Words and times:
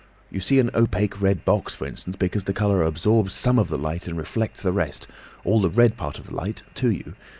You 0.31 0.39
see 0.39 0.57
an 0.59 0.71
opaque 0.73 1.21
red 1.21 1.45
box, 1.45 1.75
for 1.75 1.85
instance, 1.85 2.15
because 2.15 2.45
the 2.45 2.53
colour 2.55 2.81
absorbs 2.81 3.33
some 3.33 3.59
of 3.59 3.67
the 3.67 3.77
light 3.77 4.07
and 4.07 4.17
reflects 4.17 4.63
the 4.63 4.71
rest, 4.73 5.05
all 5.43 5.61
the 5.61 5.69
red 5.69 5.95
part 5.95 6.17
of 6.17 6.25
the 6.25 6.35
light, 6.35 6.63
to 6.73 6.89
you. 6.89 7.13